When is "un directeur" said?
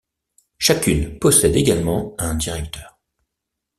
2.17-2.97